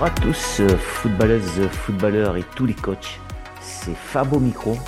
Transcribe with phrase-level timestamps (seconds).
[0.00, 3.20] Bonjour à tous, footballeuses, footballeurs et tous les coachs.
[3.60, 4.78] C'est Fabo Micro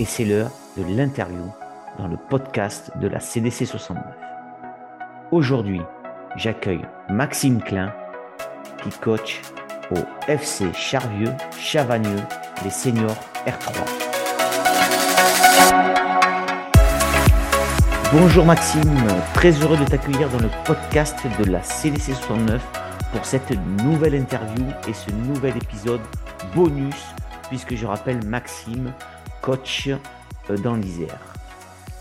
[0.00, 1.52] et c'est l'heure de l'interview
[2.00, 4.02] dans le podcast de la CDC 69.
[5.30, 5.80] Aujourd'hui,
[6.34, 7.94] j'accueille Maxime Klein
[8.82, 9.40] qui coach
[9.92, 12.24] au FC Charvieux, Chavagneux,
[12.64, 13.72] les seniors R3.
[18.12, 18.96] Bonjour Maxime,
[19.32, 23.50] très heureux de t'accueillir dans le podcast de la CDC 69 pour cette
[23.82, 26.00] nouvelle interview et ce nouvel épisode
[26.54, 26.96] bonus,
[27.48, 28.92] puisque je rappelle Maxime,
[29.42, 31.18] coach euh, dans l'Isère.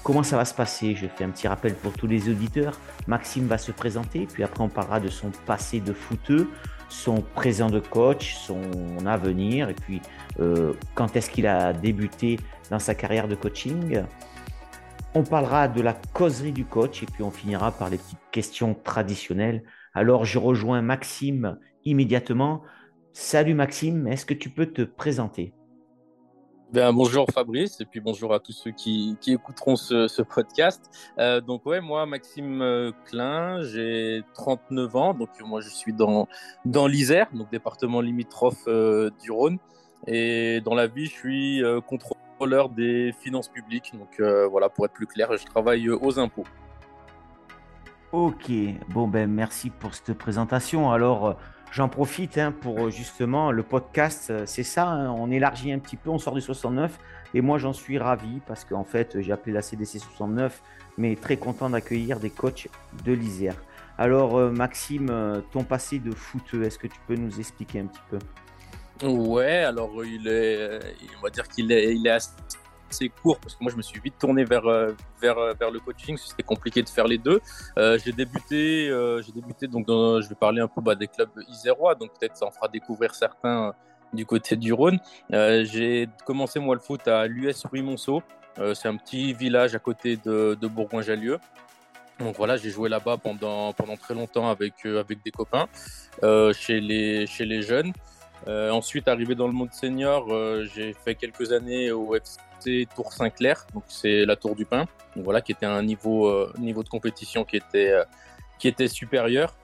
[0.03, 0.95] Comment ça va se passer?
[0.95, 2.79] Je fais un petit rappel pour tous les auditeurs.
[3.07, 6.49] Maxime va se présenter, puis après on parlera de son passé de footeux,
[6.89, 8.61] son présent de coach, son
[9.05, 10.01] avenir, et puis
[10.39, 14.03] euh, quand est-ce qu'il a débuté dans sa carrière de coaching.
[15.13, 18.75] On parlera de la causerie du coach, et puis on finira par les petites questions
[18.75, 19.63] traditionnelles
[19.95, 22.61] alors je rejoins Maxime immédiatement.
[23.13, 25.53] Salut Maxime, est-ce que tu peux te présenter?
[26.73, 30.89] Ben, bonjour Fabrice et puis bonjour à tous ceux qui, écouteront ce, podcast.
[31.17, 36.27] Euh, donc ouais, moi Maxime euh, Klein, j'ai 39 ans, donc moi je suis dans,
[36.65, 39.59] dans l'Isère, donc département limitrophe euh, du Rhône.
[40.07, 43.93] Et dans la vie, je suis contrôleur des finances publiques.
[43.97, 46.43] Donc voilà, pour être plus clair, je travaille aux impôts.
[48.17, 48.49] Ok,
[48.87, 50.89] bon ben merci pour cette présentation.
[50.89, 51.33] Alors euh,
[51.73, 55.79] j'en profite hein, pour euh, justement le podcast, euh, c'est ça, hein, on élargit un
[55.79, 56.97] petit peu, on sort du 69
[57.33, 60.63] et moi j'en suis ravi parce qu'en fait j'ai appelé la CDC 69
[60.97, 62.69] mais très content d'accueillir des coachs
[63.03, 63.57] de l'Isère.
[63.97, 68.19] Alors Maxime, ton passé de foot, est-ce que tu peux nous expliquer un petit peu?
[69.05, 70.79] Ouais, alors il est,
[71.17, 72.31] on va dire qu'il est, est assez
[72.89, 74.91] assez court parce que moi je me suis vite tourné vers euh,
[75.21, 77.39] vers euh, vers le coaching c'était compliqué de faire les deux.
[77.77, 78.87] Euh, j'ai débuté
[79.25, 82.45] j'ai débuté donc je vais parler un peu bah, des clubs isérois donc peut-être ça
[82.45, 83.73] en fera découvrir certains
[84.13, 84.99] du côté du Rhône.
[85.29, 88.23] J'ai commencé moi le foot à l'US Ruy-Monceau.
[88.73, 91.39] C'est un petit village à côté de, de Bourgoin-Jallieu.
[92.19, 95.67] Donc voilà, j'ai joué là-bas pendant, pendant très longtemps avec, avec des copains
[96.53, 97.91] chez, les, chez les jeunes.
[98.47, 100.27] Ensuite, arrivé dans le monde senior,
[100.73, 104.85] j'ai fait quelques années au FC Tour Saint-Clair, donc c'est la Tour du Pin,
[105.15, 108.03] donc voilà, qui était un niveau, euh, niveau de compétition qui était, euh,
[108.59, 109.55] qui était supérieur.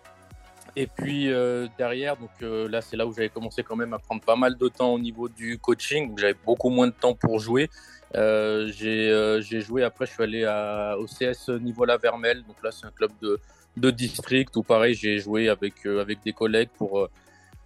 [0.77, 4.21] Et puis euh, derrière, donc là c'est là où j'avais commencé quand même à prendre
[4.21, 7.69] pas mal de temps au niveau du coaching, j'avais beaucoup moins de temps pour jouer.
[8.13, 9.83] j'ai joué.
[9.83, 13.11] Après, je suis allé à, au CS niveau La Vermel, donc là c'est un club
[13.21, 13.37] de,
[13.75, 17.09] de district où pareil j'ai joué avec, avec des collègues pour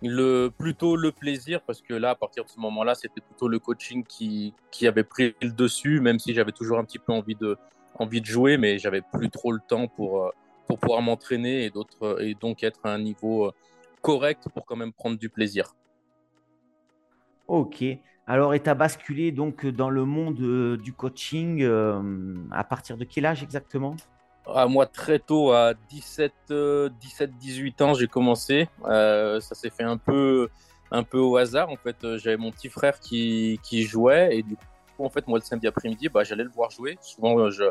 [0.02, 3.60] le, plutôt le plaisir, parce que là, à partir de ce moment-là, c'était plutôt le
[3.60, 7.58] coaching qui, avait pris le dessus, même si j'avais toujours un petit peu envie de,
[8.24, 10.30] jouer, mais j'avais plus trop le temps pour, euh,
[10.68, 13.52] pour pouvoir m'entraîner et, d'autres, et donc être à un niveau euh,
[14.02, 15.76] correct pour quand même prendre du plaisir.
[17.48, 17.84] Ok.
[18.28, 21.64] Alors, et tu as basculé donc dans le monde euh, du coaching
[22.52, 23.96] à partir de quel âge exactement?
[24.54, 26.34] À moi, très tôt, à 17,
[27.00, 28.70] 17 18 ans, j'ai commencé.
[28.86, 30.50] Euh, ça s'est fait un peu,
[30.92, 31.70] un peu au hasard.
[31.70, 35.40] En fait, euh, j'avais mon petit frère qui, jouait et du coup, en fait, moi,
[35.40, 36.98] le samedi après-midi, bah, j'allais le voir jouer.
[37.02, 37.66] Souvent, euh, je,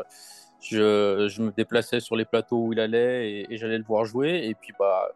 [0.61, 4.05] je, je, me déplaçais sur les plateaux où il allait et, et j'allais le voir
[4.05, 4.45] jouer.
[4.45, 5.09] Et puis, bah,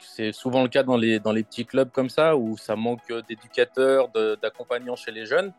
[0.00, 3.12] c'est souvent le cas dans les, dans les petits clubs comme ça où ça manque
[3.28, 4.08] d'éducateurs,
[4.42, 5.52] d'accompagnants chez les jeunes.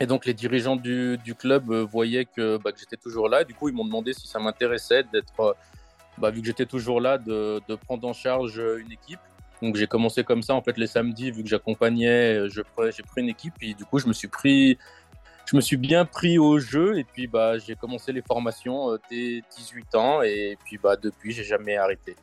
[0.00, 3.44] Et donc les dirigeants du, du club euh, voyaient que, bah, que j'étais toujours là.
[3.44, 5.52] Du coup, ils m'ont demandé si ça m'intéressait d'être, euh,
[6.16, 9.20] bah, vu que j'étais toujours là, de, de, prendre en charge une équipe.
[9.62, 13.28] Donc j'ai commencé comme ça en fait les samedis, vu que j'accompagnais, j'ai pris une
[13.28, 14.78] équipe et du coup je me suis pris,
[15.44, 18.96] je me suis bien pris au jeu et puis bah j'ai commencé les formations euh,
[19.10, 22.16] dès 18 ans et puis bah depuis j'ai jamais arrêté.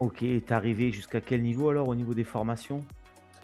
[0.00, 2.84] Ok, t'es arrivé jusqu'à quel niveau alors au niveau des formations?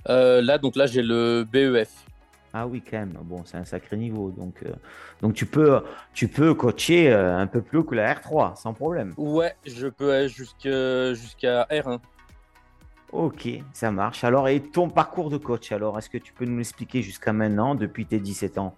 [0.09, 2.05] Euh, Là donc là j'ai le BEF.
[2.53, 3.17] Ah oui, quand même.
[3.23, 4.31] Bon, c'est un sacré niveau.
[4.31, 4.73] Donc, euh,
[5.21, 5.83] donc tu, peux,
[6.15, 9.12] tu peux coacher euh, un peu plus haut que la R3, sans problème.
[9.17, 12.00] Ouais, je peux aller jusqu'à R1.
[13.12, 14.25] Ok, ça marche.
[14.25, 17.75] Alors, et ton parcours de coach, alors, est-ce que tu peux nous l'expliquer jusqu'à maintenant,
[17.75, 18.75] depuis tes 17 ans?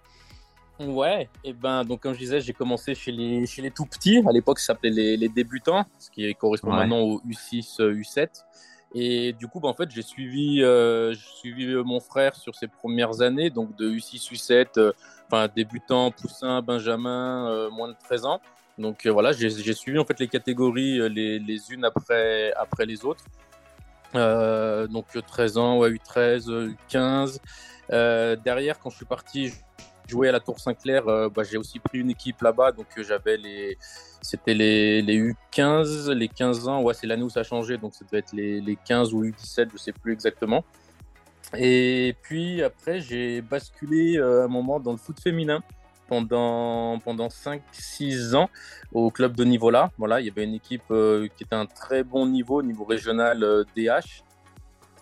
[0.79, 4.23] Ouais, et ben donc comme je disais, j'ai commencé chez les, chez les tout petits.
[4.27, 8.29] À l'époque, ça s'appelait les, les, débutants, ce qui correspond maintenant au U6, U7.
[8.93, 12.67] Et du coup, bah, en fait, j'ai suivi, euh, suivi euh, mon frère sur ses
[12.67, 14.91] premières années, donc de U6, U7, euh,
[15.27, 18.41] enfin débutant, poussin, benjamin, euh, moins de 13 ans.
[18.77, 23.23] Donc voilà, j'ai suivi en fait les catégories les, les unes après, après les autres.
[24.13, 27.39] donc 13 ans, ouais, U13, 15.
[27.89, 29.53] derrière, quand je suis parti
[30.07, 32.71] joué à la Tour Saint-Clair, bah, j'ai aussi pris une équipe là-bas.
[32.71, 33.77] Donc j'avais les,
[34.21, 36.81] c'était les, les, U15, les 15 ans.
[36.81, 37.77] Ouais, c'est l'année où ça a changé.
[37.77, 40.63] Donc ça devait être les, les 15 ou U17, je sais plus exactement.
[41.57, 45.61] Et puis après, j'ai basculé à un moment dans le foot féminin
[46.11, 48.49] pendant, pendant 5-6 ans
[48.91, 49.91] au club de niveau là.
[49.97, 53.39] Voilà, il y avait une équipe euh, qui était un très bon niveau, niveau régional
[53.75, 53.87] DH.
[53.87, 54.01] Euh,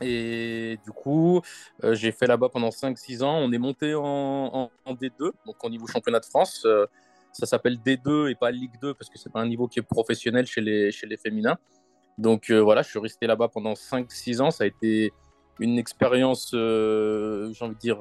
[0.02, 1.42] et du coup,
[1.84, 3.38] euh, j'ai fait là-bas pendant 5-6 ans.
[3.38, 6.66] On est monté en, D2, donc au niveau championnat de France.
[7.32, 9.84] Ça s'appelle D2 et pas Ligue 2 parce que c'est pas un niveau qui est
[9.84, 11.58] professionnel chez les, chez les féminins.
[12.18, 14.52] Donc voilà, je suis resté là-bas pendant 5-6 ans.
[14.52, 15.14] Ça a été
[15.60, 18.00] une expérience, j'ai envie de dire,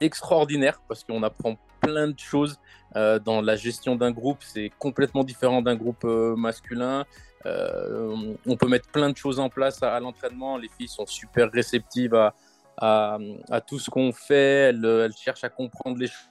[0.00, 2.58] extraordinaire parce qu'on apprend plein de choses
[2.96, 4.38] euh, dans la gestion d'un groupe.
[4.40, 7.04] C'est complètement différent d'un groupe euh, masculin.
[7.44, 10.56] Euh, on peut mettre plein de choses en place à, l'entraînement.
[10.56, 12.34] Les filles sont super réceptives à,
[12.78, 14.70] à, tout ce qu'on fait.
[14.70, 16.28] Elles, cherchent à comprendre les choses.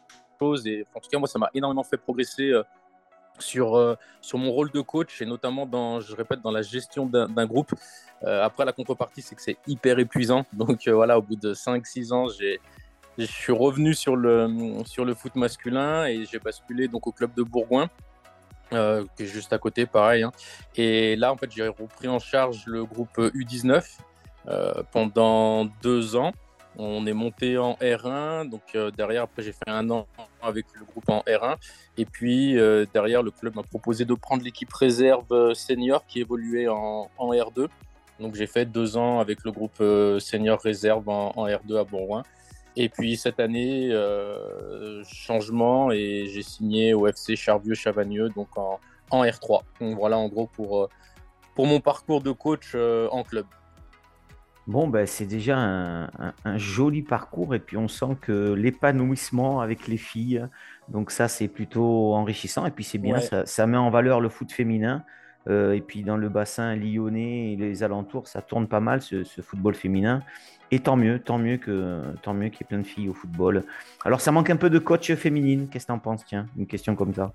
[0.66, 2.52] Et en tout cas, moi, ça m'a énormément fait progresser
[3.40, 7.46] sur, sur mon rôle de coach et notamment dans, je répète, dans la gestion d'un
[7.46, 7.74] groupe.
[8.22, 10.46] après, la contrepartie, c'est que c'est hyper épuisant.
[10.54, 12.60] Donc voilà, au bout de 5-6 ans, j'ai
[13.18, 14.50] je suis revenu sur le,
[14.86, 17.90] sur le foot masculin et j'ai basculé donc au club de Bourgoin,
[18.74, 20.24] euh, qui est juste à côté, pareil.
[20.24, 20.32] Hein.
[20.76, 23.98] Et là, en fait, j'ai repris en charge le groupe U19
[24.48, 26.32] euh, pendant deux ans.
[26.78, 30.08] On est monté en R1, donc euh, derrière, après, j'ai fait un an
[30.42, 31.58] avec le groupe en R1.
[31.98, 32.56] Et puis,
[32.94, 37.68] derrière, le club m'a proposé de prendre l'équipe réserve senior qui évoluait en, en R2.
[38.20, 39.84] Donc, j'ai fait deux ans avec le groupe
[40.20, 42.24] senior réserve en, en R2 à Bourgoin.
[42.76, 48.80] Et puis cette année, euh, changement et j'ai signé au FC Charvieux-Chavagneux, donc en,
[49.10, 49.62] en, R3.
[49.82, 50.90] Donc voilà en gros pour, euh,
[51.54, 53.46] pour mon parcours de coach euh, en club.
[54.68, 56.10] Bon, ben, c'est déjà un,
[56.46, 60.46] un, joli parcours et puis on sent que l'épanouissement avec les filles,
[60.88, 64.30] donc ça c'est plutôt enrichissant et puis c'est bien, ça, ça, met en valeur le
[64.30, 65.04] foot féminin.
[65.50, 69.42] et puis dans le bassin lyonnais et les alentours, ça tourne pas mal ce, ce
[69.42, 70.22] football féminin.
[70.74, 73.14] Et tant mieux, tant mieux que tant mieux qu'il y ait plein de filles au
[73.14, 73.64] football.
[74.06, 75.68] Alors ça manque un peu de coach féminine.
[75.70, 76.24] Qu'est-ce que tu en penses?
[76.26, 77.34] Tiens, une question comme ça.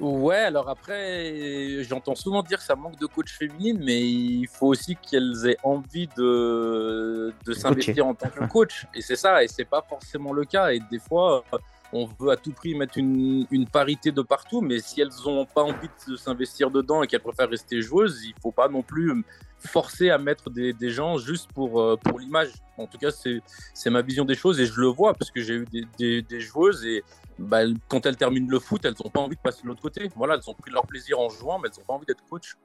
[0.00, 4.66] Ouais, alors après, j'entends souvent dire que ça manque de coach féminine, mais il faut
[4.66, 8.86] aussi qu'elles aient envie de, de s'investir en tant que coach.
[8.94, 10.72] Et c'est ça, et c'est pas forcément le cas.
[10.72, 11.44] Et des fois,
[11.92, 15.46] on veut à tout prix mettre une, une parité de partout, mais si elles n'ont
[15.46, 19.12] pas envie de s'investir dedans et qu'elles préfèrent rester joueuses, il faut pas non plus
[19.58, 22.50] forcer à mettre des, des gens juste pour, euh, pour l'image.
[22.78, 25.54] En tout cas, c'est ma vision des choses et je le vois parce que j'ai
[25.54, 27.04] eu des, des, des, joueuses et
[27.38, 30.08] bah, quand elles terminent le foot, elles n'ont pas envie de passer de l'autre côté.
[30.16, 32.56] Voilà, elles ont pris leur plaisir en jouant, mais elles n'ont pas envie d'être coach.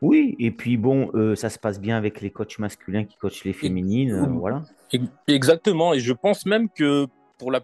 [0.00, 3.44] Oui, et puis bon, euh, ça se passe bien avec les coachs masculins qui coachent
[3.44, 4.62] les féminines, euh, voilà.
[5.26, 7.06] Exactement, et je pense même que
[7.38, 7.60] pour la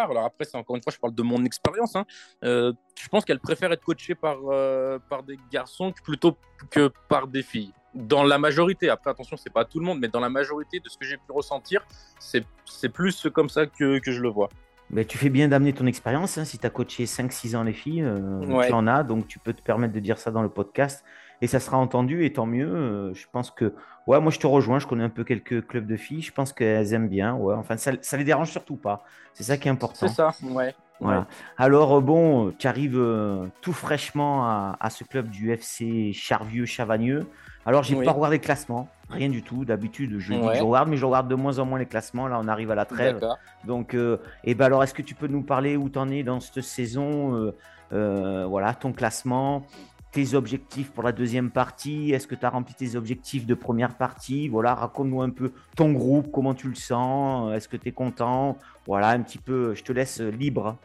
[0.00, 1.96] alors après, c'est encore une fois, je parle de mon expérience.
[1.96, 2.04] Hein.
[2.44, 6.36] Euh, je pense qu'elle préfère être coachée par, euh, par des garçons plutôt
[6.70, 7.72] que par des filles.
[7.94, 10.88] Dans la majorité, après attention, c'est pas tout le monde, mais dans la majorité de
[10.88, 11.84] ce que j'ai pu ressentir,
[12.18, 14.48] c'est plus comme ça que, que, je le vois.
[14.88, 16.38] Mais tu fais bien d'amener ton expérience.
[16.38, 16.44] Hein.
[16.44, 19.52] Si tu as coaché 5-6 ans les filles, euh, tu en as, donc tu peux
[19.52, 21.04] te permettre de dire ça dans le podcast
[21.42, 23.12] et ça sera entendu et tant mieux.
[23.12, 23.74] je pense que,
[24.06, 26.54] ouais, moi je te rejoins, je connais un peu quelques clubs de filles, je pense
[26.54, 29.04] qu'elles aiment bien, ouais, enfin ça, ça les dérange surtout pas.
[29.34, 30.08] C'est ça qui est important.
[30.08, 30.74] C'est ça, ouais.
[31.02, 31.26] Voilà.
[31.58, 37.26] Alors, bon, tu arrives euh, tout fraîchement à, ce club du FC Charvieux-Chavagneux.
[37.66, 39.64] Alors, j'ai pas regardé le classement, rien du tout.
[39.64, 42.28] D'habitude, je regarde, mais je regarde de moins en moins les classements.
[42.28, 43.20] Là, on arrive à la trêve.
[43.64, 46.22] Donc, euh, et ben alors, est-ce que tu peux nous parler où tu en es
[46.22, 47.52] dans cette saison
[47.92, 49.66] euh, Voilà, ton classement,
[50.12, 53.96] tes objectifs pour la deuxième partie Est-ce que tu as rempli tes objectifs de première
[53.96, 54.48] partie?
[54.48, 58.58] Voilà, raconte-nous un peu ton groupe, comment tu le sens Est-ce que tu es content?
[58.86, 60.76] Voilà, un petit peu, je te laisse libre.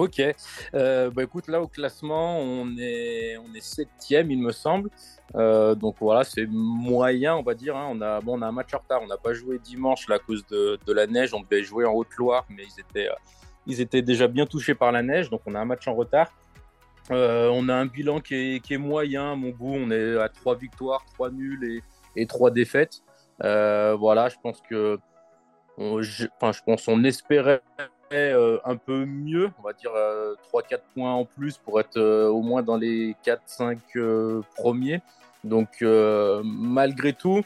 [0.00, 0.22] Ok,
[0.74, 4.88] euh, bah écoute, là au classement, on est, on est septième, il me semble.
[5.34, 7.76] Euh, donc voilà, c'est moyen, on va dire.
[7.76, 7.88] Hein.
[7.90, 10.18] On, a, bon, on a un match en retard, on n'a pas joué dimanche à
[10.18, 11.34] cause de, de, la neige.
[11.34, 13.14] On devait jouer en Haute-Loire, mais ils étaient, euh,
[13.66, 16.32] ils étaient déjà bien touchés par la neige, donc on a un match en retard.
[17.10, 19.74] Euh, on a un bilan qui est, moyen, à mon goût.
[19.74, 21.82] On est à trois victoires, trois nuls
[22.16, 23.02] et, trois défaites.
[23.42, 24.98] Euh, voilà, je pense que,
[25.78, 27.62] je, enfin, je pense on espérait
[28.12, 29.92] euh, un peu mieux, on va dire
[30.52, 35.00] 3-4 points en plus pour être au moins dans les 4-5 premiers.
[35.42, 35.82] Donc
[36.44, 37.42] malgré tout,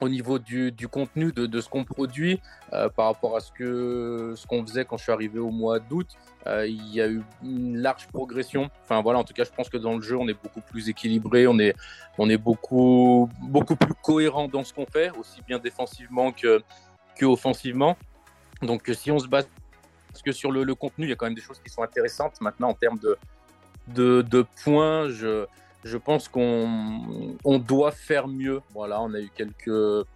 [0.00, 2.40] au niveau du, contenu de, ce qu'on produit
[2.72, 5.78] euh, par rapport à ce que ce qu'on faisait quand je suis arrivé au mois
[5.78, 6.08] d'août.
[6.46, 8.70] Euh, il y a eu une large progression.
[8.82, 10.88] Enfin voilà, en tout cas, je pense que dans le jeu, on est beaucoup plus
[10.88, 11.74] équilibré, on est
[12.18, 16.62] on est beaucoup beaucoup plus cohérent dans ce qu'on fait, aussi bien défensivement que
[17.16, 17.96] que offensivement.
[18.62, 19.46] Donc si on se base
[20.24, 22.40] que sur le, contenu, il y a quand même des choses qui sont intéressantes.
[22.40, 25.46] Maintenant, en termes de, de, points, je,
[25.84, 28.60] je pense qu'on on doit faire mieux.
[28.74, 30.06] Voilà, on a eu quelques,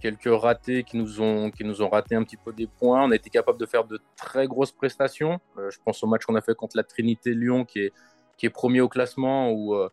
[0.00, 3.04] quelques ratés qui nous, ont, qui nous ont raté un petit peu des points.
[3.04, 5.40] On a été capable de faire de très grosses prestations.
[5.58, 7.92] Euh, je pense au match qu'on a fait contre la Trinité Lyon, qui est,
[8.36, 9.88] qui est premier au classement, où, euh,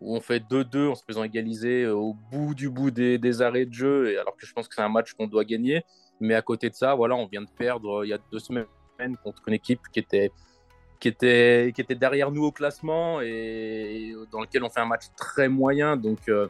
[0.00, 3.66] où on fait 2-2 en se faisant égaliser euh, au bout du bout des, arrêts
[3.66, 5.84] de jeu, alors que je pense que c'est un match qu'on doit gagner.
[6.20, 8.66] Mais à côté de ça, voilà, on vient de perdre il y a deux semaines
[9.22, 10.30] contre une équipe qui était,
[11.00, 15.06] qui était, qui était derrière nous au classement et dans lequel on fait un match
[15.16, 15.96] très moyen.
[15.96, 16.46] Donc, euh,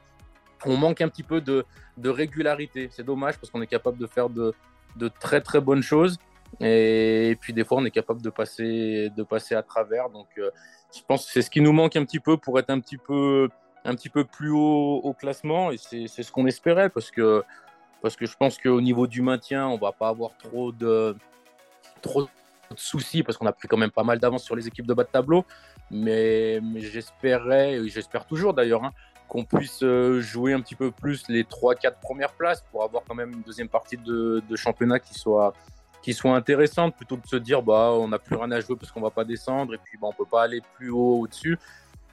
[0.67, 1.65] on manque un petit peu de,
[1.97, 2.89] de régularité.
[2.91, 4.53] C'est dommage parce qu'on est capable de faire de,
[4.97, 6.19] de, très très bonnes choses.
[6.59, 10.11] Et, puis des fois, on est capable de passer, de passer à travers.
[10.11, 10.51] Donc, euh,
[10.95, 12.99] je pense que c'est ce qui nous manque un petit peu pour être un petit
[12.99, 13.49] peu,
[13.85, 15.71] un petit peu plus haut au classement.
[15.71, 17.45] Et c'est ce qu'on espérait parce que,
[18.03, 21.15] parce que je pense qu'au niveau du maintien, on va pas avoir trop de,
[22.03, 22.29] trop
[22.75, 24.95] de soucis parce qu'on a pris quand même pas mal d'avance sur les équipes de
[24.95, 25.45] bas de tableau.
[25.91, 28.93] Mais, j'espérais, j'espère toujours d'ailleurs, hein,
[29.29, 33.15] qu'on puisse euh, jouer un petit peu plus les 3-4 premières places pour avoir quand
[33.15, 35.55] même une deuxième partie de, championnat qui soit,
[36.03, 38.77] qui soit intéressante plutôt que de se dire bah on n'a plus rien à jouer
[38.77, 41.59] parce qu'on va pas descendre et puis bah, on peut pas aller plus haut au-dessus.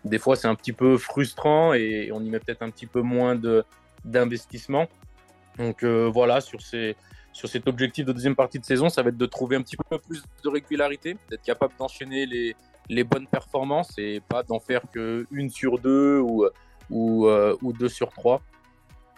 [0.06, 3.02] Des fois c'est un petit peu frustrant et on y met peut-être un petit peu
[3.02, 3.40] moins
[4.06, 4.88] d'investissement.
[5.58, 6.96] Donc euh, voilà sur ces
[7.38, 9.77] sur cet objectif de deuxième partie de saison, ça va être de trouver un petit
[9.77, 15.50] peu plus de régularité, d'être capable d'enchaîner les, bonnes performances et pas d'en faire qu'une
[15.51, 18.41] sur deux ou, euh, deux sur trois.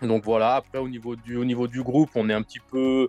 [0.02, 3.08] Donc voilà, après au niveau, du, au niveau du groupe, on est un petit peu,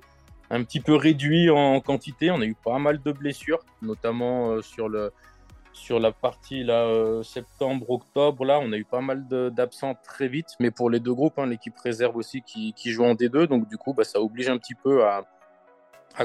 [0.49, 2.31] un petit peu réduit en quantité.
[2.31, 5.13] On a eu pas mal de blessures, notamment euh, sur le,
[5.73, 10.71] sur la partie euh, septembre-octobre, là, on a eu pas mal d'absents très vite, mais
[10.71, 13.95] pour les deux groupes, hein, l'équipe réserve aussi qui, joue en D2, donc du coup,
[13.95, 15.25] bah, ça oblige un petit peu à,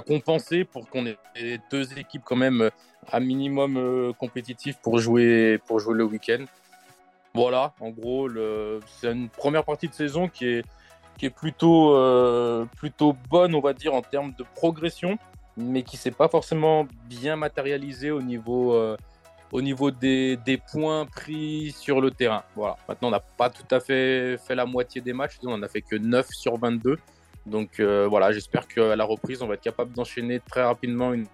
[0.06, 1.18] compenser pour qu'on ait
[1.72, 2.70] deux équipes quand même
[3.10, 6.44] à minimum euh, compétitif pour jouer, pour jouer le week-end.
[7.34, 8.30] Voilà, en gros,
[8.88, 13.94] c'est une première partie de saison qui est, plutôt, euh, plutôt bonne, on va dire,
[13.94, 15.18] en termes de progression,
[15.56, 18.74] mais qui s'est pas forcément bien matérialisée au niveau
[19.52, 22.44] au niveau des, des, points pris sur le terrain.
[22.56, 22.78] Voilà.
[22.88, 25.38] Maintenant, on n'a pas tout à fait fait la moitié des matchs.
[25.44, 26.98] On n'a fait que 9 sur 22.
[27.46, 31.28] Donc euh, voilà, j'espère qu'à la reprise, on va être capable d'enchaîner très rapidement une,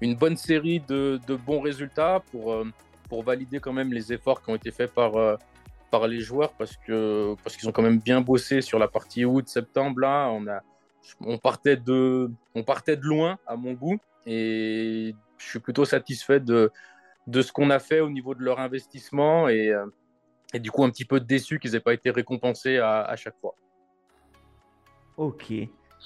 [0.00, 2.64] une, bonne série de, de, bons résultats pour, euh,
[3.08, 5.36] pour valider quand même les efforts qui ont été faits par, euh,
[5.90, 9.24] par les joueurs parce que parce qu'ils ont quand même bien bossé sur la partie
[9.24, 10.00] août-septembre.
[10.00, 10.60] Là, on, a,
[11.20, 16.70] on, on partait de loin à mon goût et je suis plutôt satisfait de,
[17.26, 19.86] de ce qu'on a fait au niveau de leur investissement et, euh,
[20.52, 23.54] et du coup un petit peu déçu qu'ils n'aient pas été récompensés à, chaque fois.
[25.16, 25.52] Ok.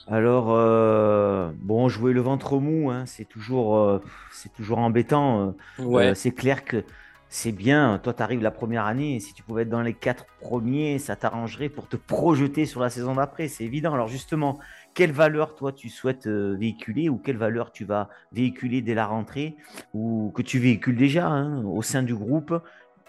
[0.06, 5.54] Alors, euh, bon, jouer le ventre mou, hein, c'est toujours, euh, c'est toujours embêtant.
[5.78, 6.14] Ouais.
[6.14, 6.84] c'est clair que
[7.28, 7.98] c'est bien.
[8.02, 10.98] Toi, tu arrives la première année et si tu pouvais être dans les quatre premiers,
[10.98, 13.48] ça t'arrangerait pour te projeter sur la saison d'après.
[13.48, 13.92] C'est évident.
[13.92, 14.58] Alors, justement,
[14.94, 19.06] quelle valeur toi tu souhaites euh, véhiculer ou quelle valeur tu vas véhiculer dès la
[19.06, 19.56] rentrée
[19.94, 22.60] ou que tu véhicules déjà hein, au sein du groupe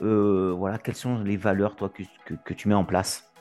[0.01, 3.31] euh, Voilà, quelles sont les valeurs toi que, tu mets en place?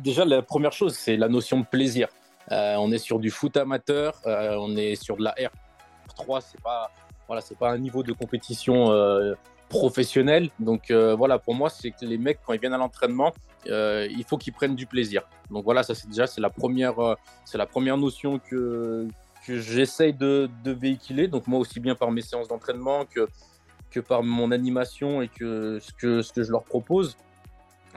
[0.00, 2.08] Déjà, la première chose, c'est la notion de plaisir.
[2.50, 6.90] Euh, on est sur du foot amateur, on est sur de la R3, c'est pas
[7.26, 8.92] voilà, c'est pas un niveau de compétition
[9.68, 10.50] professionnel.
[10.58, 13.32] Donc voilà, pour moi, c'est que les mecs quand ils viennent à l'entraînement,
[13.68, 15.22] euh, il faut qu'ils prennent du plaisir.
[15.50, 19.08] Donc voilà, ça c'est déjà c'est la première, euh, c'est la première notion que,
[19.46, 21.28] que j'essaye de, véhiculer.
[21.28, 23.28] Donc moi aussi bien par mes séances d'entraînement que,
[23.90, 27.16] que par mon animation et que ce que, ce que je leur propose.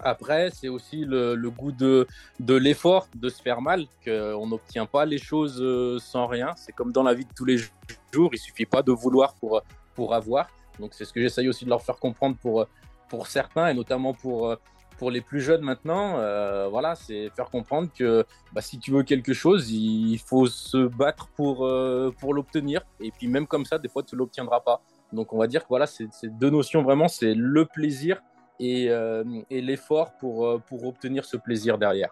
[0.03, 2.05] Après, c'est aussi le, goût de,
[2.39, 6.53] de l'effort, de se faire mal, qu'on n'obtient pas les choses euh, sans rien.
[6.55, 9.63] C'est comme dans la vie de tous les jours, il suffit pas de vouloir pour,
[9.95, 10.49] pour avoir.
[10.79, 12.67] Donc c'est ce que j'essaye aussi de leur faire comprendre pour,
[13.09, 14.55] pour certains, et notamment pour,
[14.97, 19.03] pour les plus jeunes maintenant, euh, voilà, c'est faire comprendre que bah, si tu veux
[19.03, 22.81] quelque chose, il faut se battre pour, euh, pour l'obtenir.
[22.99, 24.81] Et puis même comme ça, des fois, tu ne l'obtiendras pas.
[25.13, 28.21] Donc on va dire que voilà, c'est deux notions vraiment, c'est le plaisir
[28.59, 32.09] et, euh, et l'effort pour, pour obtenir ce plaisir derrière.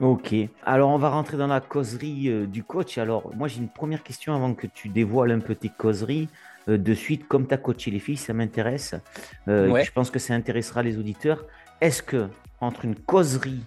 [0.00, 2.98] Ok, alors on va rentrer dans la causerie du coach.
[2.98, 6.28] Alors moi j'ai une première question avant que tu dévoiles un peu tes causeries.
[6.66, 8.96] de suite, comme tu as coaché les filles, ça m'intéresse.
[9.46, 11.44] Je pense que ça intéressera les auditeurs
[11.80, 12.28] est-ce que
[12.60, 13.62] entre une causerie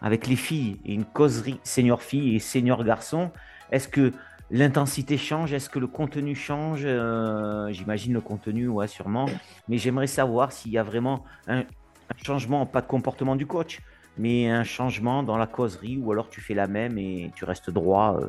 [0.00, 3.30] avec les filles et une causerie senior fille et senior garçon,
[3.70, 4.12] est-ce que
[4.50, 5.52] l'intensité change?
[5.52, 6.82] Est-ce que le contenu change?
[6.84, 9.26] Euh, J'imagine le contenu, ouais, sûrement.
[9.68, 11.64] Mais j'aimerais savoir s'il y a vraiment un,
[12.24, 13.80] changement, pas de comportement du coach,
[14.18, 17.70] mais un changement dans la causerie, ou alors tu fais la même et tu restes
[17.70, 18.18] droit.
[18.20, 18.28] Euh?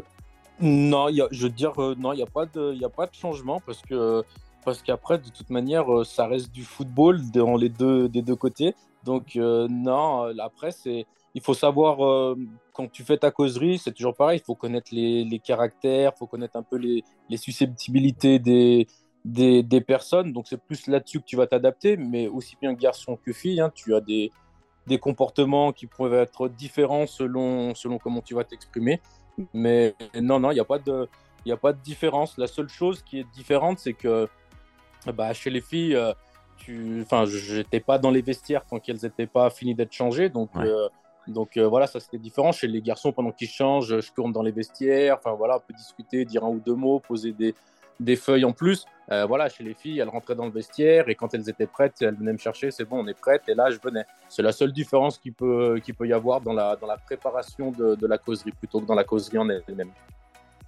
[0.61, 3.81] Non, je veux dire, non, il n'y a, pas de, a pas de changement parce
[3.81, 4.23] que
[4.63, 8.73] parce qu'après, de toute manière, ça reste du football dans les des deux côtés.
[9.03, 11.05] Donc, non, après, c'est
[11.35, 12.37] il faut savoir, euh,
[12.73, 16.27] quand tu fais ta causerie, c'est toujours pareil, il faut connaître les, caractères, il faut
[16.27, 17.03] connaître un peu les,
[17.37, 18.87] susceptibilités des,
[19.25, 20.31] des, personnes.
[20.31, 23.71] Donc c'est plus là-dessus que tu vas t'adapter, mais aussi bien garçon que fille, hein,
[23.73, 24.31] tu as des,
[24.85, 29.01] des comportements qui peuvent être différents selon, selon comment tu vas t'exprimer.
[29.53, 31.09] Mais non, non, il n'y a, pas de,
[31.49, 32.37] a pas de différence.
[32.37, 34.27] La seule chose qui est différente, c'est que
[35.15, 36.13] bah, chez les filles, euh,
[36.57, 37.01] tu...
[37.01, 40.29] enfin, j'étais pas dans les vestiaires tant qu'elles n'étaient pas finies d'être changées.
[40.29, 40.89] Donc, euh,
[41.27, 42.51] donc euh, voilà, ça c'était différent.
[42.51, 45.17] Chez les garçons, pendant qu'ils changent, je tourne dans les vestiaires.
[45.17, 47.55] Enfin voilà, on peut discuter, dire un ou deux mots, poser des,
[47.99, 48.85] des feuilles en plus.
[49.11, 52.01] Euh, voilà, chez les filles, elles rentraient dans le vestiaire et quand elles étaient prêtes,
[52.01, 52.71] elles venaient me chercher.
[52.71, 53.43] C'est bon, on est prête.
[53.49, 54.05] Et là, je venais.
[54.29, 57.71] C'est la seule différence qu'il peut, qui peut y avoir dans la, dans la préparation
[57.71, 59.91] de, de la causerie plutôt que dans la causerie en elle-même.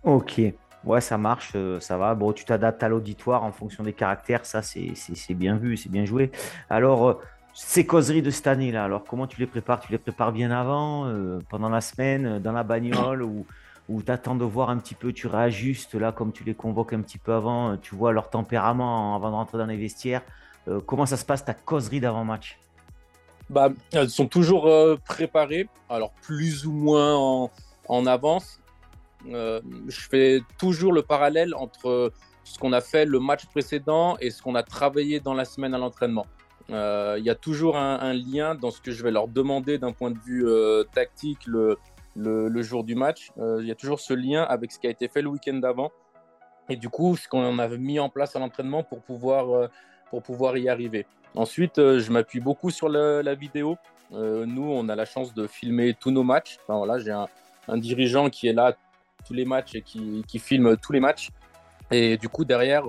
[0.04, 0.42] Ok.
[0.86, 2.14] Ouais, ça marche, euh, ça va.
[2.16, 4.94] Bon, tu t'adaptes à l'auditoire en fonction des caractères, ça c'est
[5.34, 6.32] bien vu, c'est bien joué.
[6.70, 7.20] Alors,
[7.58, 9.80] ces causeries de cette année-là, alors comment tu les prépares?
[9.80, 13.46] Tu les prépares bien avant, euh, pendant la semaine, euh, dans la bagnole, ou,
[13.88, 16.92] ou tu attends de voir un petit peu, tu réajustes là, comme tu les convoques
[16.92, 20.22] un petit peu avant, euh, tu vois leur tempérament avant de rentrer dans les vestiaires.
[20.86, 22.60] comment ça se passe ta causerie d'avant-match
[23.50, 24.70] bah, Elles sont toujours
[25.06, 27.50] préparées, alors plus ou moins
[27.88, 28.60] en avance.
[29.28, 32.12] Je fais toujours le parallèle entre
[32.44, 35.74] ce qu'on a fait le match précédent et ce qu'on a travaillé dans la semaine
[35.74, 36.28] à l'entraînement.
[36.72, 39.92] Euh, il y a toujours un, lien dans ce que je vais leur demander d'un
[39.92, 41.78] point de vue euh, tactique le,
[42.62, 43.32] jour du match.
[43.38, 45.56] Euh, il y a toujours ce lien avec ce qui a été fait le week-end
[45.56, 45.92] d'avant.
[46.70, 49.70] Et du coup, ce qu'on avait mis en place à l'entraînement pour pouvoir,
[50.10, 51.06] pour pouvoir y arriver.
[51.36, 53.78] Ensuite, je m'appuie beaucoup sur la, vidéo.
[54.12, 56.58] nous, on a la chance de filmer tous nos matchs.
[56.64, 58.76] Enfin, voilà, J'ai un, dirigeant qui est là
[59.26, 61.30] tous les matchs et qui, qui filme tous les matchs.
[61.92, 62.86] Et du coup, derrière,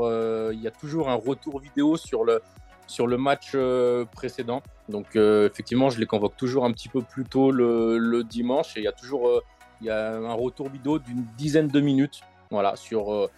[0.52, 2.40] il y a toujours un retour vidéo sur le,
[2.86, 4.62] sur le match euh, précédent.
[4.88, 8.80] Donc euh, effectivement, je les convoque toujours un petit peu plus tôt le, dimanche et
[8.80, 9.42] il y a toujours euh,
[9.80, 12.20] il y a un retour vidéo d'une dizaine de minutes
[12.50, 13.28] voilà, sur,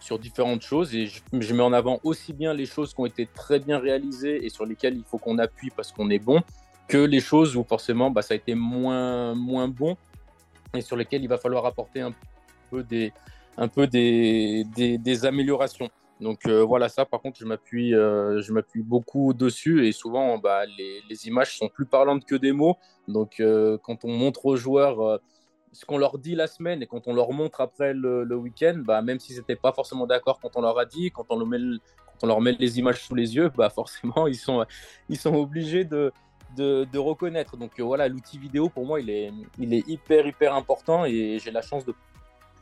[0.00, 3.26] sur différentes choses et je, mets en avant aussi bien les choses qui ont été
[3.32, 6.42] très bien réalisées et sur lesquelles il faut qu'on appuie parce qu'on est bon
[6.88, 9.96] que les choses où forcément bah, ça a été moins, moins bon
[10.74, 12.12] et sur lesquelles il va falloir apporter un
[12.82, 13.12] des,
[13.56, 15.90] un peu des, améliorations.
[16.20, 20.38] Donc euh, voilà, ça par contre, je m'appuie, euh, je m'appuie beaucoup dessus et souvent,
[20.38, 22.76] bah, les, images sont plus parlantes que des mots.
[23.08, 25.20] Donc euh, quand on montre aux joueurs
[25.72, 29.02] ce qu'on leur dit la semaine et quand on leur montre après le, week-end, bah,
[29.02, 31.38] même s'ils n'étaient pas forcément d'accord quand on leur a dit, quand on,
[32.26, 34.64] leur met les images sous les yeux, bah, forcément, ils sont,
[35.08, 36.12] ils sont obligés de
[36.96, 37.56] reconnaître.
[37.56, 41.50] Donc voilà, l'outil vidéo, pour moi, il est, il est hyper, hyper important et j'ai
[41.50, 41.92] la chance de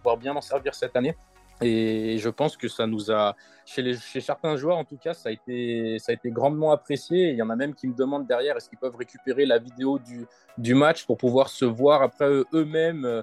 [0.03, 1.17] pouvoir bien m'en servir cette année.
[1.62, 5.15] Et je pense que ça nous a, chez, les, chez certains joueurs en tout cas,
[5.15, 7.31] ça a, été, ça a été grandement apprécié.
[7.31, 9.99] Il y en a même qui me demandent derrière est-ce qu'ils peuvent récupérer la vidéo
[9.99, 10.27] du,
[10.59, 13.23] du match pour pouvoir se voir après eux-mêmes, euh,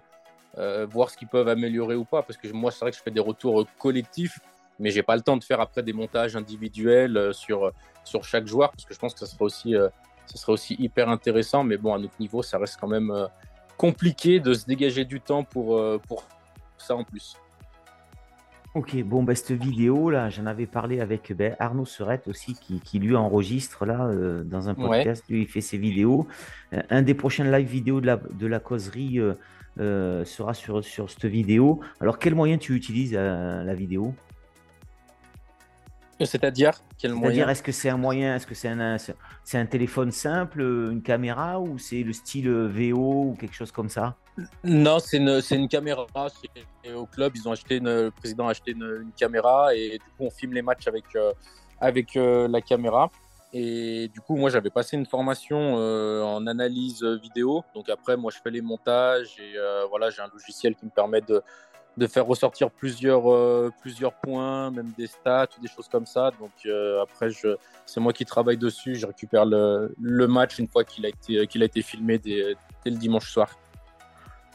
[0.58, 2.24] euh, voir ce qu'ils peuvent améliorer ou pas?
[2.24, 4.40] Parce que moi, c'est vrai que je fais des retours collectifs,
[4.80, 7.74] mais j'ai pas le temps de faire après des montages individuels euh, sur,
[8.06, 9.74] sur chaque joueur parce que je pense que ça serait aussi,
[10.28, 11.66] ça serait aussi hyper intéressant.
[11.66, 13.28] Mais bon, à notre niveau, ça reste quand même
[13.76, 16.24] compliqué de se dégager du temps pour, pour
[16.82, 17.38] ça en plus.
[18.76, 22.80] Ok, bon, ben, cette vidéo, là, j'en avais parlé avec ben, Arnaud Serette aussi, qui,
[22.80, 26.28] qui, lui enregistre là euh, dans un podcast, lui, il fait ses vidéos.
[26.74, 29.20] Euh, un des prochains live vidéos de la, de la causerie
[29.80, 31.80] euh, sera sur, sur cette vidéo.
[32.00, 34.14] Alors, quel moyen tu utilises la vidéo?
[36.24, 40.12] C'est-à-dire quel C'est-à-dire, est-ce que c'est un moyen, est-ce que c'est un, c'est un téléphone
[40.12, 44.16] simple, une caméra, ou c'est le style VO ou quelque chose comme ça?
[44.64, 46.06] Non, c'est une, caméra.
[46.96, 50.30] Au club, ils ont acheté le président a acheté une, caméra et du coup, on
[50.30, 51.34] filme les matchs avec, euh,
[51.80, 53.10] avec euh, la caméra.
[53.52, 57.64] Et du coup, moi, j'avais passé une formation euh, en analyse vidéo.
[57.74, 59.56] Donc après, moi, je fais les montages et
[59.90, 61.42] voilà, j'ai un logiciel qui me permet de
[61.98, 63.24] de faire ressortir plusieurs,
[63.82, 66.32] plusieurs points, même des stats des choses comme ça.
[66.40, 66.52] Donc
[67.02, 67.30] après,
[67.86, 68.96] c'est moi qui travaille dessus.
[68.96, 72.98] Je récupère le, match une fois qu'il a été, qu'il a été filmé dès, le
[72.98, 73.50] dimanche soir.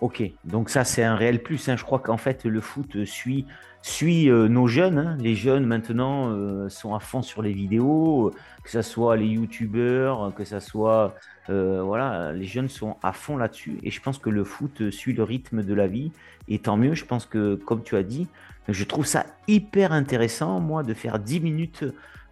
[0.00, 1.68] Ok, donc ça c'est un réel plus.
[1.68, 1.76] Hein.
[1.76, 3.46] Je crois qu'en fait le foot suit,
[3.83, 4.98] suit euh, nos jeunes.
[4.98, 5.16] Hein.
[5.20, 10.44] Les jeunes maintenant sont à fond sur les vidéos, que ce soit les youtubeurs, que
[10.44, 11.14] ce soit
[11.50, 15.12] euh, voilà, les jeunes sont à fond là-dessus et je pense que le foot suit
[15.12, 16.11] le rythme de la vie
[16.48, 16.94] et tant mieux.
[16.94, 18.28] Je pense que, comme tu as dit,
[18.68, 21.85] je trouve ça hyper intéressant, moi, de faire 10 minutes.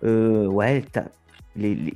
[0.04, 0.84] Euh, ouais,
[1.56, 1.94] les,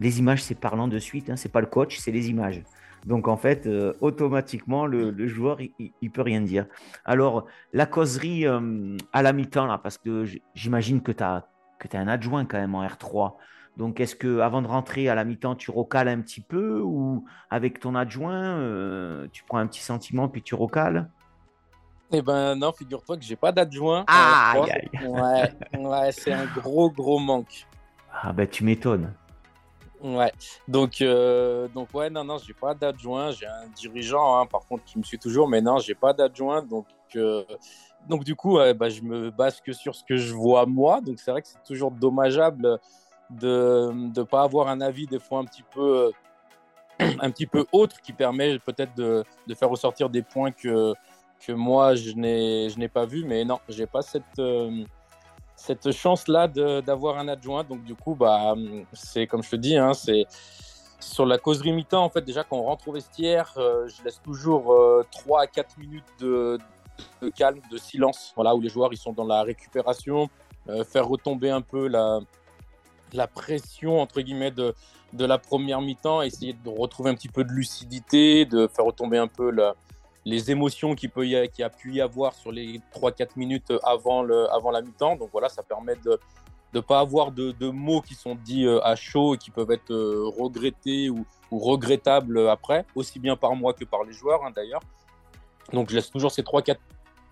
[0.00, 2.62] les, images, c'est parlant de suite, hein, c'est pas le coach, c'est les images.
[3.06, 6.66] Donc en fait, euh, automatiquement, le, joueur, il ne peut rien dire.
[7.04, 11.46] Alors, la causerie euh, à la mi-temps, là, parce que j'imagine que tu as,
[11.78, 13.34] que as un adjoint quand même en R3.
[13.76, 17.24] Donc, est-ce que avant de rentrer à la mi-temps, tu recales un petit peu ou
[17.48, 21.08] avec ton adjoint, euh, tu prends un petit sentiment puis tu recales?
[22.10, 24.04] Eh ben non, figure-toi que j'ai pas d'adjoint.
[24.06, 25.06] Ah, aïe, aïe.
[25.06, 27.66] Ouais, ouais c'est un gros gros manque.
[28.10, 29.12] Ah ben tu m'étonnes.
[30.02, 30.32] Ouais,
[30.68, 34.84] donc, euh, donc ouais, non, non, j'ai pas d'adjoint, j'ai un dirigeant, hein, par contre,
[34.84, 37.42] qui me suit toujours, mais non, j'ai pas d'adjoint, donc, euh,
[38.08, 41.18] donc du coup, bah, je me base que sur ce que je vois moi, donc
[41.18, 42.78] c'est vrai que c'est toujours dommageable
[43.30, 46.12] de ne pas avoir un avis des fois un petit peu,
[47.00, 50.94] un petit peu autre qui permet peut-être de, de, faire ressortir des points que,
[51.44, 54.84] que moi je n'ai pas vu, mais non, j'ai pas cette euh,
[55.58, 57.64] cette chance-là d'avoir un adjoint.
[57.64, 58.54] Donc, du coup, bah,
[58.92, 60.26] c'est comme je te dis, hein, c'est
[61.00, 62.04] sur la causerie mi-temps.
[62.04, 64.74] En fait, déjà, quand on rentre au vestiaire, euh, je laisse toujours
[65.10, 66.58] 3 euh, à 4 minutes de,
[67.36, 70.30] calme, de silence, voilà, où les joueurs ils sont dans la récupération,
[70.68, 72.20] euh, faire retomber un peu la,
[73.12, 74.74] la pression, entre guillemets, de,
[75.12, 79.18] de la première mi-temps, essayer de retrouver un petit peu de lucidité, de faire retomber
[79.18, 79.74] un peu la
[80.28, 84.22] les émotions qu'il peut y a, a pu y avoir sur les 3-4 minutes avant,
[84.22, 85.16] le, avant la mi-temps.
[85.16, 86.20] Donc voilà, ça permet de
[86.74, 89.90] ne pas avoir de, mots qui sont dits euh, à chaud et qui peuvent être
[89.90, 94.82] euh, regrettés ou, regrettables après, aussi bien par moi que par les joueurs hein, d'ailleurs.
[95.72, 96.76] Donc je laisse toujours ces 3-4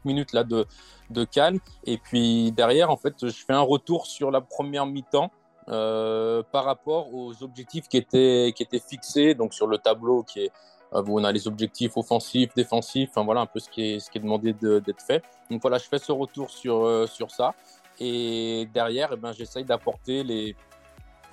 [0.06, 0.64] minutes là de,
[1.10, 1.58] de calme.
[1.84, 5.30] Et puis derrière, en fait, je fais un retour sur la première mi-temps.
[5.68, 10.44] Euh, par rapport aux objectifs qui étaient, qui étaient fixés donc sur le tableau qui
[10.44, 10.50] est, euh,
[10.92, 14.18] on a les objectifs offensifs, défensifs, enfin voilà un peu ce qui est, ce qui
[14.18, 15.22] est demandé d'être fait.
[15.50, 17.54] Donc voilà, je fais ce retour sur, euh, sur ça.
[17.98, 20.54] Et derrière, eh ben, j'essaye d'apporter les,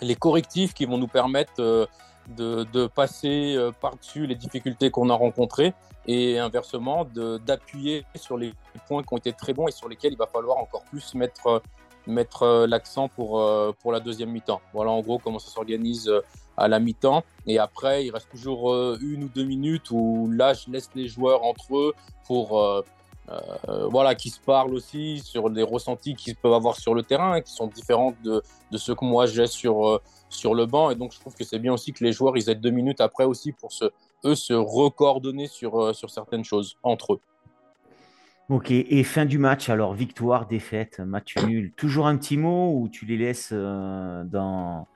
[0.01, 1.85] les correctifs qui vont nous permettre euh,
[2.29, 5.73] de, de, passer par-dessus les difficultés qu'on a rencontrées
[6.07, 8.53] et inversement d'appuyer sur les
[8.87, 11.61] points qui ont été très bons et sur lesquels il va falloir encore plus mettre,
[12.07, 13.41] mettre l'accent pour,
[13.79, 14.61] pour la deuxième mi-temps.
[14.73, 16.11] Voilà en gros comment ça s'organise
[16.57, 17.23] à la mi-temps.
[17.47, 21.07] Et après, il reste toujours euh, une ou deux minutes où là, je laisse les
[21.07, 21.93] joueurs entre eux
[22.25, 22.81] pour euh,
[23.29, 27.41] euh, voilà, qui se parlent aussi sur les ressentis qu'ils peuvent avoir sur le terrain,
[27.41, 30.89] qui sont différents de, de ce que moi j'ai sur, sur le banc.
[30.91, 33.01] Et donc, je trouve que c'est bien aussi que les joueurs, ils aient deux minutes
[33.01, 33.69] après aussi pour
[34.25, 37.19] eux se recoordonner sur, sur certaines choses entre eux.
[38.49, 42.89] Ok, et fin du match, alors victoire, défaite, match nul, toujours un petit mot ou
[42.89, 44.87] tu les laisses dans,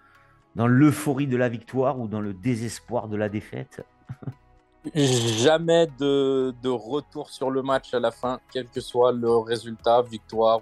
[0.55, 3.85] dans l'euphorie de la victoire ou dans le désespoir de la défaite?
[4.95, 10.61] Jamais de, retour sur le match à la fin, quel que soit le résultat, victoire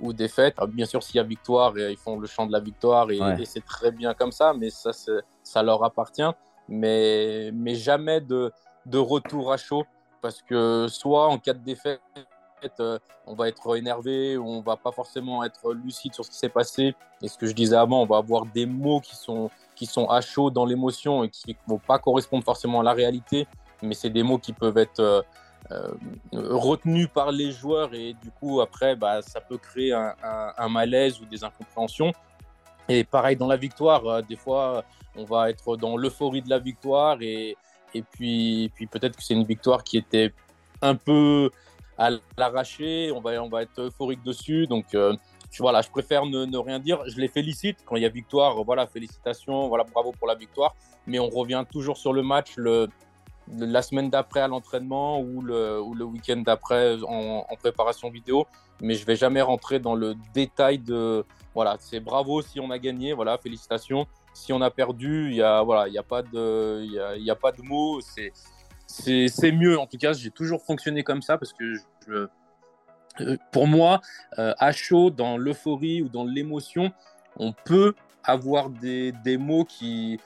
[0.00, 0.56] ou, défaite.
[0.68, 3.64] bien sûr, s'il y a victoire, ils font le chant de la victoire et, c'est
[3.64, 4.90] très bien comme ça, mais ça,
[5.42, 6.30] ça leur appartient.
[6.68, 8.52] Mais, mais jamais de,
[8.84, 9.84] de retour à chaud,
[10.26, 12.00] parce que soit en cas de défaite,
[12.80, 16.48] euh, on va être énervé, on va pas forcément être lucide sur ce qui s'est
[16.48, 16.96] passé.
[17.22, 20.08] Et ce que je disais avant, on va avoir des mots qui sont, qui sont
[20.08, 23.46] à chaud dans l'émotion et qui ne vont pas correspondre forcément à la réalité,
[23.82, 25.22] mais c'est des mots qui peuvent être euh,
[25.70, 25.94] euh,
[26.32, 31.24] retenus par les joueurs et du coup, après, bah, ça peut créer un, malaise ou
[31.26, 32.12] des incompréhensions.
[32.88, 34.82] Et pareil dans la victoire, des fois,
[35.14, 37.56] on va être dans l'euphorie de la victoire et,
[37.94, 40.32] et puis, puis peut-être que c'est une victoire qui était
[40.82, 41.50] un peu
[41.98, 44.66] à l'arracher, on va, on va être euphorique dessus.
[44.66, 45.16] Donc, euh,
[45.60, 47.02] voilà, je préfère ne, rien dire.
[47.06, 48.62] Je les félicite quand il y a victoire.
[48.64, 50.74] Voilà, félicitations, voilà, bravo pour la victoire.
[51.06, 55.94] Mais on revient toujours sur le match la semaine d'après à l'entraînement ou le, ou
[55.94, 58.46] le week-end d'après en, préparation vidéo.
[58.82, 61.24] Mais je vais jamais rentrer dans le détail de.
[61.54, 64.06] Voilà, c'est bravo si on a gagné, voilà, félicitations.
[64.36, 67.30] Si on a perdu, il y a, voilà, il y a pas de, il y
[67.30, 68.00] a, pas de mots.
[68.02, 68.32] C'est
[68.86, 69.78] c'est mieux.
[69.78, 71.64] En tout cas, j'ai toujours fonctionné comme ça parce que
[72.10, 74.02] euh, pour moi,
[74.38, 76.92] euh, à chaud, dans l'euphorie ou dans l'émotion,
[77.36, 80.20] on peut avoir des, des mots qui